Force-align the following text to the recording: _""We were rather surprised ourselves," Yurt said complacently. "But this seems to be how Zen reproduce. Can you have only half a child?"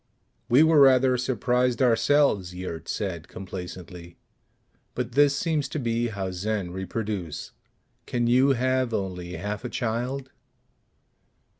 _""We 0.49 0.63
were 0.63 0.79
rather 0.79 1.15
surprised 1.15 1.79
ourselves," 1.79 2.55
Yurt 2.55 2.89
said 2.89 3.27
complacently. 3.27 4.17
"But 4.95 5.11
this 5.11 5.35
seems 5.35 5.69
to 5.69 5.79
be 5.79 6.07
how 6.07 6.31
Zen 6.31 6.71
reproduce. 6.71 7.51
Can 8.07 8.25
you 8.25 8.53
have 8.53 8.95
only 8.95 9.33
half 9.33 9.63
a 9.63 9.69
child?" 9.69 10.31